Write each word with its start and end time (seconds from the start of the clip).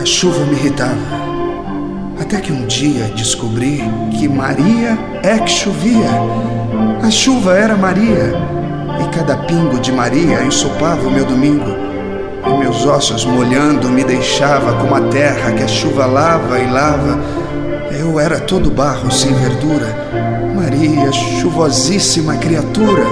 A 0.00 0.04
chuva 0.04 0.44
me 0.44 0.52
irritava. 0.52 0.94
Até 2.20 2.40
que 2.40 2.52
um 2.52 2.66
dia 2.66 3.06
descobri 3.16 3.82
que 4.16 4.28
Maria 4.28 4.96
é 5.24 5.38
que 5.38 5.50
chovia. 5.50 6.08
A 7.02 7.10
chuva 7.10 7.56
era 7.56 7.76
Maria. 7.76 8.32
E 9.00 9.08
cada 9.12 9.36
pingo 9.36 9.80
de 9.80 9.90
Maria 9.90 10.44
ensopava 10.44 11.08
o 11.08 11.10
meu 11.10 11.24
domingo. 11.24 11.68
E 12.46 12.58
meus 12.60 12.86
ossos 12.86 13.24
molhando 13.24 13.88
me 13.88 14.04
deixava 14.04 14.74
como 14.74 14.94
a 14.94 15.00
terra 15.08 15.50
que 15.50 15.64
a 15.64 15.68
chuva 15.68 16.06
lava 16.06 16.60
e 16.60 16.70
lava. 16.70 17.18
Eu 17.98 18.20
era 18.20 18.38
todo 18.38 18.70
barro 18.70 19.10
sem 19.10 19.34
verdura. 19.34 20.10
Maria, 20.54 21.10
chuvosíssima 21.10 22.36
criatura. 22.36 23.02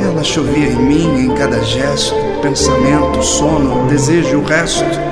Ela 0.00 0.22
chovia 0.22 0.68
em 0.68 0.76
mim 0.76 1.24
em 1.24 1.34
cada 1.34 1.60
gesto, 1.60 2.14
pensamento, 2.40 3.20
sono, 3.20 3.88
desejo 3.88 4.38
o 4.38 4.44
resto. 4.44 5.10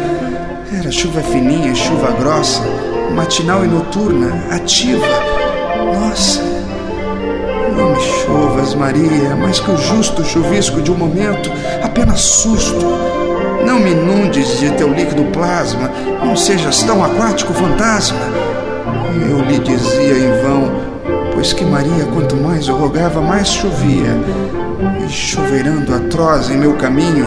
Era 0.70 0.90
chuva 0.90 1.22
fininha, 1.22 1.74
chuva 1.74 2.10
grossa, 2.12 2.62
matinal 3.14 3.64
e 3.64 3.68
noturna, 3.68 4.44
ativa. 4.50 5.06
Nossa, 5.94 6.42
não 7.74 7.92
me 7.94 8.00
chovas, 8.00 8.74
Maria, 8.74 9.34
mais 9.34 9.60
que 9.60 9.70
o 9.70 9.78
justo 9.78 10.22
chuvisco 10.22 10.82
de 10.82 10.90
um 10.92 10.94
momento, 10.94 11.50
apenas 11.82 12.20
susto. 12.20 12.84
Não 13.64 13.80
me 13.80 13.92
inundes 13.92 14.58
de 14.58 14.70
teu 14.72 14.92
líquido 14.92 15.24
plasma, 15.32 15.90
não 16.22 16.36
sejas 16.36 16.82
tão 16.82 17.02
aquático 17.02 17.54
fantasma. 17.54 18.18
Eu 19.26 19.40
lhe 19.40 19.58
dizia 19.60 20.18
em 20.18 20.42
vão, 20.42 20.70
pois 21.32 21.54
que 21.54 21.64
Maria, 21.64 22.04
quanto 22.12 22.36
mais 22.36 22.68
eu 22.68 22.76
rogava, 22.76 23.22
mais 23.22 23.48
chovia. 23.48 24.14
E 25.02 25.08
choverando 25.10 25.94
atroz 25.94 26.50
em 26.50 26.58
meu 26.58 26.74
caminho, 26.74 27.26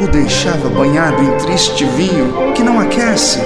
o 0.00 0.06
deixava 0.06 0.68
banhado 0.68 1.22
em 1.22 1.36
triste 1.38 1.84
vinho 1.84 2.52
que 2.54 2.62
não 2.62 2.78
aquece, 2.78 3.40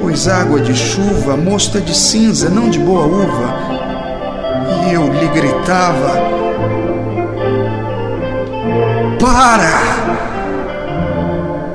pois 0.00 0.26
água 0.26 0.60
de 0.60 0.74
chuva 0.74 1.36
mosta 1.36 1.80
de 1.80 1.94
cinza, 1.94 2.48
não 2.48 2.68
de 2.68 2.78
boa 2.78 3.06
uva. 3.06 3.76
E 4.88 4.94
eu 4.94 5.12
lhe 5.12 5.28
gritava: 5.28 6.20
Para! 9.20 9.80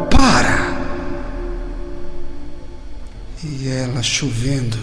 Para! 0.10 0.76
E 3.44 3.70
ela 3.70 4.04
chovendo, 4.04 4.78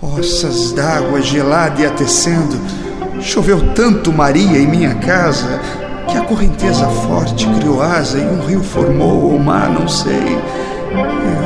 poças 0.00 0.72
d'água 0.72 1.20
gelada 1.20 1.80
e 1.80 1.86
atecendo, 1.86 2.60
choveu 3.20 3.72
tanto 3.74 4.12
Maria 4.12 4.58
em 4.58 4.66
minha 4.66 4.94
casa 4.96 5.81
que 6.08 6.16
a 6.16 6.22
correnteza 6.22 6.86
forte 6.88 7.46
criou 7.58 7.82
asa 7.82 8.18
e 8.18 8.22
um 8.22 8.40
rio 8.46 8.62
formou 8.62 9.34
o 9.34 9.40
mar, 9.40 9.70
não 9.70 9.86
sei. 9.88 10.38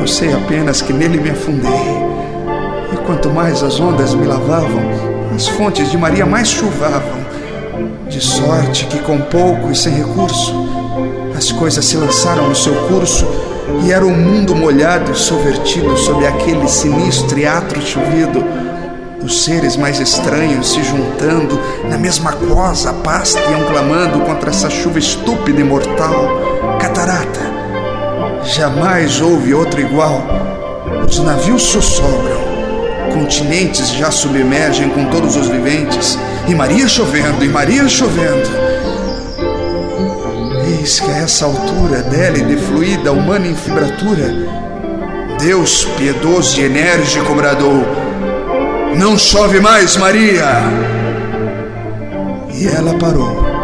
Eu 0.00 0.06
sei 0.06 0.32
apenas 0.32 0.82
que 0.82 0.92
nele 0.92 1.18
me 1.18 1.30
afundei. 1.30 1.70
E 2.92 2.96
quanto 3.06 3.30
mais 3.30 3.62
as 3.62 3.78
ondas 3.80 4.14
me 4.14 4.26
lavavam, 4.26 4.82
as 5.34 5.48
fontes 5.48 5.90
de 5.90 5.98
Maria 5.98 6.26
mais 6.26 6.48
chuvavam. 6.48 7.26
De 8.08 8.20
sorte 8.20 8.86
que 8.86 8.98
com 9.00 9.20
pouco 9.20 9.70
e 9.70 9.76
sem 9.76 9.94
recurso, 9.94 10.54
as 11.36 11.52
coisas 11.52 11.84
se 11.84 11.96
lançaram 11.96 12.48
no 12.48 12.54
seu 12.54 12.74
curso 12.88 13.26
e 13.84 13.92
era 13.92 14.04
o 14.04 14.08
um 14.08 14.16
mundo 14.16 14.54
molhado 14.54 15.10
e 15.12 15.14
sovertido 15.14 15.96
sobre 15.96 16.26
aquele 16.26 16.66
sinistro 16.68 17.38
e 17.38 17.46
atro 17.46 17.80
chovido 17.82 18.42
os 19.26 19.42
seres 19.42 19.76
mais 19.76 19.98
estranhos 19.98 20.70
se 20.70 20.84
juntando 20.84 21.60
na 21.90 21.98
mesma 21.98 22.32
cosa, 22.32 22.92
pasta 22.92 23.40
e 23.40 23.64
clamando 23.64 24.20
contra 24.20 24.50
essa 24.50 24.70
chuva 24.70 25.00
estúpida 25.00 25.60
e 25.60 25.64
mortal. 25.64 26.78
Catarata. 26.80 27.40
Jamais 28.44 29.20
houve 29.20 29.52
outra 29.52 29.80
igual. 29.80 30.22
Os 31.08 31.18
navios 31.18 31.62
sussobram. 31.62 32.38
Continentes 33.12 33.90
já 33.90 34.12
submergem 34.12 34.90
com 34.90 35.06
todos 35.06 35.34
os 35.34 35.48
viventes. 35.48 36.16
E 36.46 36.54
Maria 36.54 36.86
chovendo, 36.86 37.44
e 37.44 37.48
Maria 37.48 37.88
chovendo. 37.88 38.48
Eis 40.78 41.00
que 41.00 41.10
a 41.10 41.18
essa 41.18 41.46
altura 41.46 42.02
dela 42.04 42.38
e 42.38 42.44
de 42.44 42.56
fluida 42.56 43.10
humana 43.10 43.48
infibratura, 43.48 44.32
Deus 45.40 45.84
piedoso 45.96 46.60
e 46.60 46.64
enérgico 46.64 47.34
bradou 47.34 48.06
não 48.96 49.18
chove 49.18 49.60
mais, 49.60 49.96
Maria! 49.96 50.46
E 52.54 52.66
ela 52.68 52.94
parou. 52.98 53.55